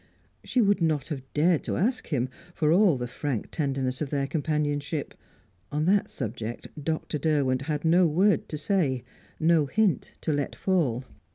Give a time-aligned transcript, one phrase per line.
[0.43, 4.25] She would not have dared to ask him, for all the frank tenderness of their
[4.25, 5.13] companionship.
[5.71, 7.19] On that subject Dr.
[7.19, 9.03] Derwent had no word to say,
[9.39, 11.03] no hint to let fall.